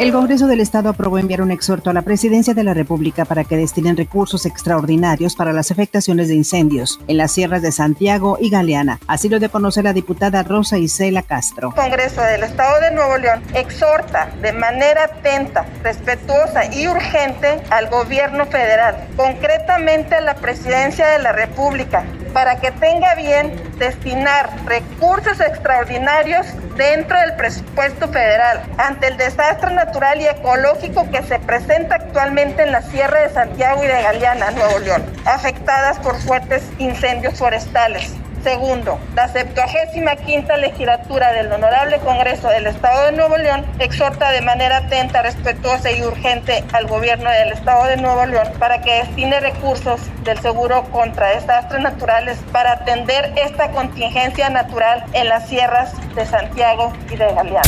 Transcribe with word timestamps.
El 0.00 0.10
Congreso 0.10 0.48
del 0.48 0.58
Estado 0.58 0.88
aprobó 0.88 1.18
enviar 1.18 1.40
un 1.40 1.52
exhorto 1.52 1.88
a 1.88 1.92
la 1.92 2.02
Presidencia 2.02 2.52
de 2.52 2.64
la 2.64 2.74
República 2.74 3.24
para 3.24 3.44
que 3.44 3.56
destinen 3.56 3.96
recursos 3.96 4.44
extraordinarios 4.44 5.36
para 5.36 5.52
las 5.52 5.70
afectaciones 5.70 6.26
de 6.26 6.34
incendios 6.34 6.98
en 7.06 7.16
las 7.16 7.30
sierras 7.30 7.62
de 7.62 7.70
Santiago 7.70 8.36
y 8.40 8.50
Galeana. 8.50 8.98
Así 9.06 9.28
lo 9.28 9.38
de 9.38 9.48
conocer 9.48 9.84
la 9.84 9.92
diputada 9.92 10.42
Rosa 10.42 10.78
Isela 10.78 11.22
Castro. 11.22 11.68
El 11.68 11.74
Congreso 11.74 12.20
del 12.22 12.42
Estado 12.42 12.80
de 12.80 12.90
Nuevo 12.90 13.18
León 13.18 13.40
exhorta 13.54 14.32
de 14.42 14.52
manera 14.52 15.04
atenta, 15.04 15.64
respetuosa 15.84 16.74
y 16.74 16.88
urgente 16.88 17.62
al 17.70 17.88
gobierno 17.88 18.46
federal, 18.46 18.96
concretamente 19.16 20.16
a 20.16 20.20
la 20.22 20.34
Presidencia 20.34 21.06
de 21.06 21.20
la 21.20 21.30
República, 21.30 22.04
para 22.34 22.56
que 22.56 22.72
tenga 22.72 23.14
bien 23.14 23.54
destinar 23.78 24.50
recursos 24.66 25.40
extraordinarios 25.40 26.46
dentro 26.76 27.18
del 27.18 27.36
presupuesto 27.36 28.08
federal 28.08 28.62
ante 28.76 29.06
el 29.06 29.16
desastre 29.16 29.72
natural 29.72 30.20
y 30.20 30.26
ecológico 30.26 31.08
que 31.10 31.22
se 31.22 31.38
presenta 31.38 31.94
actualmente 31.94 32.64
en 32.64 32.72
la 32.72 32.82
Sierra 32.82 33.20
de 33.20 33.30
Santiago 33.30 33.84
y 33.84 33.86
de 33.86 34.02
Galeana, 34.02 34.50
Nuevo 34.50 34.80
León, 34.80 35.04
afectadas 35.24 35.98
por 36.00 36.20
fuertes 36.20 36.62
incendios 36.78 37.38
forestales. 37.38 38.12
Segundo, 38.42 38.98
la 39.14 39.26
75 39.28 40.54
legislatura 40.58 41.32
del 41.32 41.50
Honorable 41.50 41.98
Congreso 42.00 42.48
del 42.48 42.66
Estado 42.66 43.06
de 43.06 43.12
Nuevo 43.12 43.38
León 43.38 43.64
exhorta 43.78 44.32
de 44.32 44.42
manera 44.42 44.78
atenta, 44.78 45.22
respetuosa 45.22 45.90
y 45.92 46.02
urgente 46.02 46.62
al 46.74 46.86
gobierno 46.86 47.30
del 47.30 47.52
Estado 47.52 47.86
de 47.86 47.96
Nuevo 47.96 48.26
León 48.26 48.48
para 48.58 48.82
que 48.82 48.96
destine 48.96 49.40
recursos 49.40 49.98
del 50.24 50.38
seguro 50.38 50.84
contra 50.90 51.28
desastres 51.28 51.82
naturales 51.82 52.38
para 52.50 52.72
atender 52.72 53.32
esta 53.36 53.70
contingencia 53.72 54.48
natural 54.48 55.04
en 55.12 55.28
las 55.28 55.48
sierras 55.48 55.92
de 56.14 56.24
Santiago 56.26 56.92
y 57.12 57.16
de 57.16 57.26
Galeana. 57.34 57.62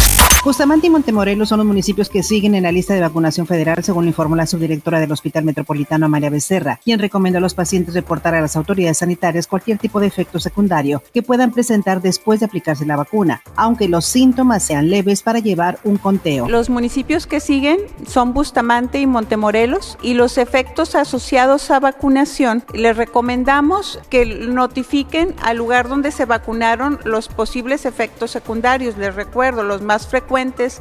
Bustamante 0.45 0.87
y 0.87 0.91
Montemorelos 0.91 1.49
son 1.49 1.59
los 1.59 1.67
municipios 1.67 2.09
que 2.09 2.23
siguen 2.23 2.55
en 2.55 2.62
la 2.62 2.71
lista 2.71 2.95
de 2.95 3.01
vacunación 3.01 3.47
federal, 3.47 3.83
según 3.83 4.05
lo 4.05 4.09
informó 4.09 4.37
la 4.37 4.47
subdirectora 4.47 5.01
del 5.01 5.11
Hospital 5.11 5.45
Metropolitano 5.45 6.09
María 6.09 6.31
Becerra, 6.31 6.79
quien 6.84 7.01
recomendó 7.01 7.39
a 7.39 7.41
los 7.41 7.55
pacientes 7.55 7.95
reportar 7.95 8.34
a 8.37 8.41
las 8.41 8.57
autoridades 8.57 8.99
sanitarias 8.99 9.49
cualquier 9.49 9.79
tipo 9.79 9.99
de 9.99 10.07
efecto 10.07 10.39
secundario 10.39 11.03
que 11.12 11.23
puedan 11.23 11.51
presentar 11.51 12.01
después 12.01 12.41
de 12.41 12.47
aplicarse 12.47 12.87
la 12.87 12.97
vacuna, 12.97 13.43
aunque 13.57 13.89
los 13.89 14.05
síntomas 14.05 14.62
sean 14.62 14.89
leves 14.89 15.23
para 15.23 15.41
llevar 15.41 15.79
un 15.83 15.97
conteo. 15.97 16.49
Los 16.49 16.71
municipios 16.71 17.27
que 17.27 17.41
siguen 17.41 17.79
son 18.07 18.33
Bustamante 18.33 19.01
y 19.01 19.07
Montemorelos 19.07 19.99
y 20.01 20.15
los 20.15 20.39
efectos 20.39 20.95
asociados 20.95 21.73
a 21.73 21.81
vacunación 21.81 22.46
les 22.73 22.97
recomendamos 22.97 23.99
que 24.11 24.25
notifiquen 24.27 25.35
al 25.43 25.57
lugar 25.57 25.89
donde 25.89 26.11
se 26.11 26.25
vacunaron 26.25 26.99
los 27.05 27.29
posibles 27.29 27.87
efectos 27.87 28.31
secundarios. 28.31 28.97
Les 28.97 29.15
recuerdo, 29.15 29.63
los 29.63 29.83
más 29.83 30.07
frecuentes 30.07 30.81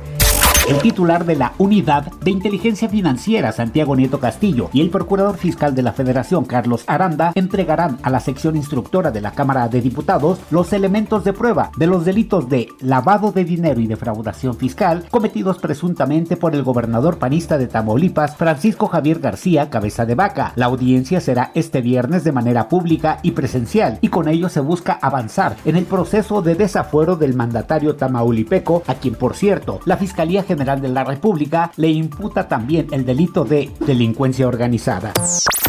el 0.68 0.80
titular 0.80 1.26
de 1.26 1.36
la 1.36 1.54
Unidad 1.60 2.12
de 2.22 2.32
Inteligencia 2.32 2.90
Financiera, 2.90 3.52
Santiago 3.52 3.96
Nieto 3.96 4.20
Castillo, 4.20 4.70
y 4.74 4.82
el 4.82 4.90
procurador 4.90 5.38
fiscal 5.38 5.76
de 5.76 5.84
la 5.84 5.94
Federación, 5.94 6.46
Carlos 6.46 6.84
Aranda, 6.88 7.34
entregarán 7.36 8.00
a 8.02 8.10
la 8.10 8.20
sección 8.20 8.56
instructora 8.56 9.12
de 9.12 9.22
la 9.22 9.32
Cámara 9.32 9.68
de 9.68 9.82
Diputados 9.82 10.40
los 10.50 10.74
elementos 10.74 11.24
de 11.24 11.34
prueba 11.34 11.72
de 11.78 11.86
los 11.86 12.04
delitos 12.04 12.50
de 12.50 12.70
lavado 12.80 13.32
de 13.32 13.46
dinero 13.46 13.80
y 13.80 13.86
defraudación 13.88 14.56
fiscal 14.56 15.06
cometidos 15.12 15.60
presuntamente 15.60 16.36
por 16.36 16.56
el 16.56 16.64
gobernador 16.64 17.20
panista 17.20 17.60
de 17.60 17.68
Tamaulipas, 17.68 18.36
Francisco 18.36 18.88
Javier 18.88 19.20
García, 19.20 19.70
cabeza 19.70 20.06
de 20.06 20.16
vaca. 20.16 20.54
La 20.56 20.66
audiencia 20.66 21.22
será 21.22 21.52
este 21.54 21.82
viernes 21.82 22.24
de 22.24 22.32
manera 22.32 22.70
pública 22.70 23.20
y 23.22 23.32
presencial, 23.32 24.00
y 24.02 24.08
con 24.08 24.28
ello 24.28 24.50
se 24.50 24.62
busca 24.62 24.98
avanzar 25.00 25.58
en 25.64 25.76
el 25.76 25.86
proceso 25.86 26.42
de 26.42 26.56
desafuero 26.56 27.16
del 27.16 27.36
mandatario 27.36 27.96
tamaulipeco, 27.96 28.82
a 28.88 28.96
quien, 28.96 29.14
por 29.14 29.36
cierto, 29.36 29.80
la 29.86 29.98
Fiscalía 29.98 30.42
General 30.42 30.55
General 30.56 30.82
de 30.82 30.88
la 30.88 31.04
República 31.04 31.72
le 31.76 31.90
imputa 31.90 32.48
también 32.48 32.88
el 32.92 33.06
delito 33.06 33.44
de 33.44 33.70
delincuencia 33.86 34.48
organizada. 34.48 35.12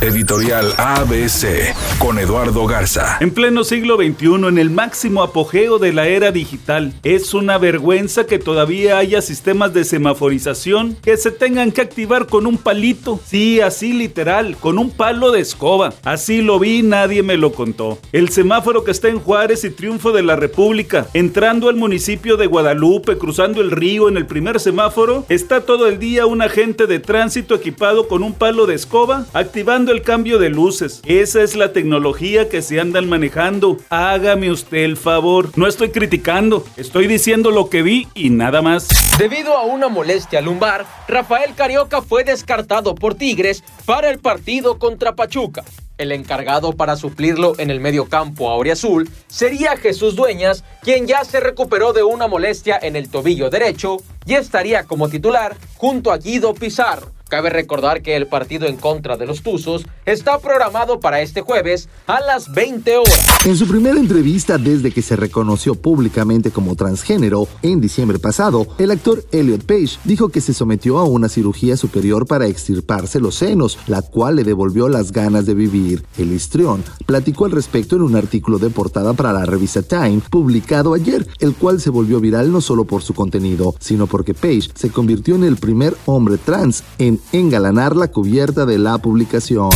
Editorial 0.03 0.75
ABC 0.77 1.75
con 1.99 2.19
Eduardo 2.19 2.67
Garza. 2.67 3.17
En 3.21 3.31
pleno 3.31 3.65
siglo 3.65 3.97
XXI, 3.97 4.47
en 4.47 4.59
el 4.59 4.69
máximo 4.69 5.23
apogeo 5.23 5.79
de 5.79 5.95
la 5.95 6.07
era 6.07 6.33
digital, 6.33 6.93
es 7.03 7.33
una 7.33 7.57
vergüenza 7.57 8.27
que 8.27 8.39
todavía 8.39 8.99
haya 8.99 9.23
sistemas 9.23 9.73
de 9.73 9.85
semaforización 9.85 10.97
que 11.03 11.17
se 11.17 11.31
tengan 11.31 11.73
que 11.73 11.81
activar 11.81 12.27
con 12.27 12.47
un 12.47 12.59
palito. 12.59 13.19
Sí, 13.25 13.61
así 13.61 13.95
literal, 13.95 14.59
con 14.59 14.79
un 14.79 14.91
palo 14.91 15.31
de 15.31 15.41
escoba. 15.41 15.95
Así 16.05 16.43
lo 16.43 16.59
vi, 16.59 16.83
nadie 16.83 17.23
me 17.23 17.39
lo 17.39 17.53
contó. 17.53 17.99
El 18.12 18.29
semáforo 18.29 18.85
que 18.85 18.91
está 18.91 19.09
en 19.09 19.19
Juárez 19.19 19.65
y 19.65 19.71
Triunfo 19.71 20.12
de 20.12 20.23
la 20.23 20.37
República, 20.37 21.06
entrando 21.15 21.71
al 21.71 21.77
municipio 21.77 22.37
de 22.37 22.47
Guadalupe, 22.47 23.17
cruzando 23.17 23.62
el 23.62 23.71
río 23.71 24.11
en 24.11 24.19
el 24.19 24.27
primer 24.27 24.61
semáforo, 24.61 25.25
está 25.31 25.62
todo 25.62 25.87
el 25.87 25.99
día 25.99 26.27
un 26.27 26.43
agente 26.43 26.87
de 26.87 26.99
tránsito 26.99 27.55
equipado 27.55 28.09
con 28.09 28.23
un 28.23 28.35
palo 28.35 28.67
de 28.67 28.75
escoba, 28.75 29.25
activando 29.33 29.86
el 29.93 30.03
cambio 30.03 30.39
de 30.39 30.51
luces. 30.51 31.01
Esa 31.05 31.43
es 31.43 31.57
la 31.57 31.73
tecnología 31.73 32.49
que 32.49 32.63
se 32.63 32.81
andan 32.81 33.09
manejando. 33.09 33.79
Hágame 33.91 34.51
usted 34.51 34.79
el 34.79 34.97
favor. 34.97 35.51
No 35.57 35.67
estoy 35.67 35.91
criticando, 35.91 36.65
estoy 36.77 37.07
diciendo 37.07 37.51
lo 37.51 37.71
que 37.71 37.83
vi 37.83 38.09
y 38.15 38.31
nada 38.31 38.63
más. 38.63 38.89
Debido 39.19 39.57
a 39.57 39.65
una 39.65 39.89
molestia 39.89 40.41
lumbar, 40.41 40.87
Rafael 41.09 41.55
Carioca 41.55 42.03
fue 42.03 42.25
descartado 42.25 42.95
por 42.95 43.15
Tigres 43.15 43.65
para 43.85 44.11
el 44.11 44.19
partido 44.19 44.79
contra 44.79 45.15
Pachuca. 45.15 45.65
El 45.99 46.13
encargado 46.13 46.75
para 46.75 46.97
suplirlo 46.97 47.55
en 47.59 47.71
el 47.71 47.81
medio 47.81 48.07
campo 48.07 48.63
Azul 48.71 49.09
sería 49.29 49.77
Jesús 49.79 50.15
Dueñas, 50.15 50.63
quien 50.83 51.07
ya 51.07 51.25
se 51.25 51.41
recuperó 51.41 51.95
de 51.95 52.03
una 52.03 52.29
molestia 52.29 52.79
en 52.81 52.97
el 52.97 53.09
tobillo 53.09 53.49
derecho 53.49 53.99
y 54.27 54.35
estaría 54.35 54.85
como 54.85 55.09
titular 55.09 55.57
junto 55.77 56.13
a 56.13 56.19
Guido 56.19 56.53
Pizarro. 56.53 57.16
Cabe 57.28 57.50
recordar 57.50 58.03
que 58.03 58.14
el 58.14 58.28
partido 58.28 58.69
en 58.69 58.76
contra 58.76 59.16
de 59.16 59.26
los 59.26 59.42
Tuzos 59.42 59.84
está 60.04 60.38
programado 60.38 61.00
para 61.00 61.20
este 61.22 61.41
jueves 61.41 61.88
a 62.06 62.20
las 62.20 62.53
20 62.54 62.98
horas. 62.98 63.26
En 63.44 63.56
su 63.56 63.66
primera 63.66 63.98
entrevista 63.98 64.59
desde 64.59 64.92
que 64.92 65.03
se 65.03 65.16
reconoció 65.16 65.75
públicamente 65.75 66.53
como 66.53 66.76
transgénero 66.76 67.48
en 67.62 67.81
diciembre 67.81 68.20
pasado, 68.20 68.69
el 68.78 68.92
actor 68.92 69.25
Elliot 69.32 69.64
Page 69.64 69.98
dijo 70.04 70.28
que 70.28 70.41
se 70.41 70.54
sometió 70.54 70.98
a 70.98 71.04
una 71.04 71.28
cirugía 71.28 71.76
superior 71.76 72.28
para 72.28 72.47
extirparse 72.47 73.19
los 73.19 73.34
senos, 73.34 73.76
la 73.88 74.03
cual 74.03 74.37
le 74.37 74.44
devolvió 74.44 74.88
las 74.88 75.10
ganas 75.10 75.47
de 75.47 75.54
vivir. 75.54 76.04
El 76.19 76.32
histrión 76.32 76.84
platicó 77.06 77.47
al 77.47 77.50
respecto 77.50 77.97
en 77.97 78.03
un 78.03 78.14
artículo 78.14 78.60
de 78.60 78.70
portada 78.70 79.14
para 79.14 79.32
la 79.32 79.47
revista 79.47 79.82
Time 79.82 80.22
publicado 80.31 80.94
ayer, 80.94 81.26
el 81.41 81.56
cual 81.56 81.81
se 81.81 81.91
volvió 81.91 82.20
viral 82.20 82.53
no 82.53 82.60
solo 82.60 82.84
por 82.84 83.03
su 83.03 83.14
contenido, 83.14 83.75
sino 83.81 84.06
porque 84.06 84.32
Page 84.32 84.70
se 84.76 84.91
convirtió 84.91 85.34
en 85.34 85.43
el 85.43 85.56
primer 85.56 85.97
hombre 86.06 86.38
trans 86.38 86.84
en 86.98 87.16
engalanar 87.32 87.97
la 87.97 88.09
cubierta 88.09 88.66
de 88.66 88.78
la 88.78 88.99
publicación. 88.99 89.71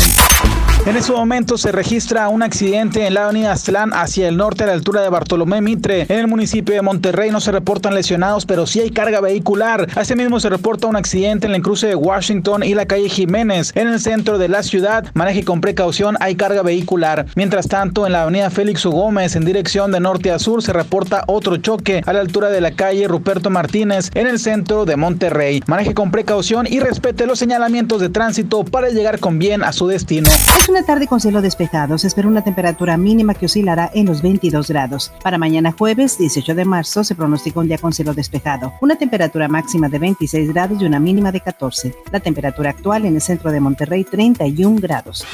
En 0.86 0.96
ese 0.96 1.12
momento 1.12 1.58
se 1.58 1.72
registra 1.72 2.30
un 2.30 2.42
accidente 2.42 3.06
en 3.06 3.12
la 3.12 3.24
avenida 3.24 3.52
Aztlán 3.52 3.92
hacia 3.92 4.28
el 4.28 4.38
norte 4.38 4.64
a 4.64 4.66
la 4.66 4.72
altura 4.72 5.02
de 5.02 5.10
Bartolomé 5.10 5.60
Mitre. 5.60 6.06
En 6.08 6.18
el 6.18 6.26
municipio 6.26 6.74
de 6.74 6.80
Monterrey 6.80 7.30
no 7.30 7.41
se 7.41 7.52
reportan 7.52 7.94
lesionados, 7.94 8.46
pero 8.46 8.66
sí 8.66 8.80
hay 8.80 8.91
carga 8.91 9.20
vehicular. 9.20 9.86
Asimismo 9.94 10.41
se 10.41 10.48
reporta 10.48 10.86
un 10.86 10.96
accidente 10.96 11.46
en 11.46 11.54
el 11.54 11.60
cruce 11.60 11.86
de 11.86 11.94
Washington 11.94 12.62
y 12.62 12.74
la 12.74 12.86
calle 12.86 13.10
Jiménez. 13.10 13.72
En 13.74 13.88
el 13.88 14.00
centro 14.00 14.38
de 14.38 14.48
la 14.48 14.62
ciudad, 14.62 15.04
maneje 15.12 15.44
con 15.44 15.60
precaución, 15.60 16.16
hay 16.18 16.34
carga 16.34 16.62
vehicular. 16.62 17.26
Mientras 17.36 17.68
tanto, 17.68 18.06
en 18.06 18.12
la 18.12 18.22
avenida 18.22 18.48
Félix 18.48 18.84
U. 18.86 18.91
Gómez, 18.91 19.36
en 19.36 19.44
dirección 19.44 19.92
de 19.92 20.00
norte 20.00 20.30
a 20.30 20.38
sur, 20.38 20.62
se 20.62 20.72
reporta 20.72 21.24
otro 21.26 21.58
choque 21.58 22.02
a 22.06 22.12
la 22.14 22.20
altura 22.20 22.48
de 22.48 22.62
la 22.62 22.72
calle 22.72 23.06
Ruperto 23.06 23.50
Martínez, 23.50 24.10
en 24.14 24.26
el 24.26 24.38
centro 24.38 24.86
de 24.86 24.97
Monterrey. 24.97 25.62
Maneje 25.66 25.92
con 25.92 26.10
precaución 26.10 26.66
y 26.66 26.80
respete 26.80 27.26
los 27.26 27.38
señalamientos 27.38 28.00
de 28.00 28.08
tránsito 28.08 28.64
para 28.64 28.88
llegar 28.88 29.20
con 29.20 29.38
bien 29.38 29.62
a 29.62 29.74
su 29.74 29.86
destino 29.86 30.30
una 30.70 30.84
tarde 30.84 31.06
con 31.06 31.20
cielo 31.20 31.42
despejado. 31.42 31.98
Se 31.98 32.06
espera 32.06 32.28
una 32.28 32.42
temperatura 32.42 32.97
mínima 32.97 33.34
que 33.34 33.47
oscilará 33.47 33.91
en 33.92 34.06
los 34.06 34.22
22 34.22 34.68
grados. 34.68 35.12
Para 35.22 35.36
mañana 35.36 35.74
jueves 35.77 36.16
18 36.16 36.54
de 36.54 36.65
marzo 36.65 37.04
se 37.04 37.15
pronostica 37.15 37.60
un 37.60 37.68
día 37.68 37.78
con 37.78 37.92
cielo 37.92 38.15
despejado. 38.15 38.72
Una 38.80 38.97
temperatura 38.97 39.48
máxima 39.48 39.89
de 39.89 39.98
26 39.98 40.53
grados 40.53 40.80
y 40.80 40.86
una 40.86 41.00
mínima 41.00 41.33
de 41.33 41.41
14. 41.41 41.94
La 42.12 42.21
temperatura 42.21 42.71
actual 42.71 43.04
en 43.04 43.16
el 43.16 43.21
centro 43.21 43.50
de 43.50 43.60
Monterrey 43.60 44.04
31 44.04 44.80
grados. 44.80 45.27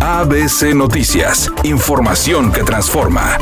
ABC 0.00 0.74
Noticias. 0.74 1.50
Información 1.64 2.52
que 2.52 2.62
transforma. 2.62 3.38